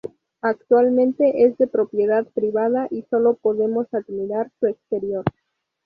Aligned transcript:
Actualmente 0.41 1.43
es 1.45 1.59
de 1.59 1.67
propiedad 1.67 2.25
privada 2.25 2.87
y 2.89 3.03
solo 3.11 3.35
podemos 3.35 3.85
admirar 3.93 4.51
su 4.59 4.65
exterior. 4.65 5.23